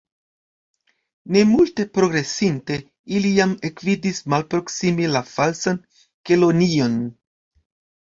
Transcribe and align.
Ne 1.33 1.41
multe 1.49 1.83
progresinte, 1.97 2.77
ili 3.17 3.33
jam 3.39 3.53
ekvidis 3.69 4.21
malproksime 4.35 5.11
la 5.17 5.21
Falsan 5.35 5.79
Kelonion. 6.31 6.97